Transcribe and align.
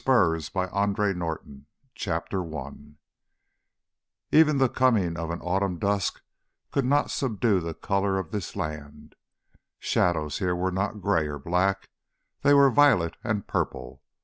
EDITED 0.03 0.51
BY 0.51 0.65
ANDRE 0.69 1.13
NORTON 1.13 1.67
Space 1.95 2.05
Pioneers 2.07 2.21
Space 2.25 2.29
Service 2.31 2.51
1 2.53 2.97
Even 4.31 4.57
the 4.57 4.67
coming 4.67 5.15
of 5.15 5.29
an 5.29 5.39
autumn 5.41 5.77
dusk 5.77 6.23
could 6.71 6.85
not 6.85 7.11
subdue 7.11 7.59
the 7.59 7.75
color 7.75 8.17
of 8.17 8.31
this 8.31 8.55
land. 8.55 9.13
Shadows 9.77 10.39
here 10.39 10.55
were 10.55 10.71
not 10.71 11.01
gray 11.01 11.27
or 11.27 11.37
black; 11.37 11.87
they 12.41 12.55
were 12.55 12.71
violet 12.71 13.15
and 13.23 13.45
purple. 13.45 14.01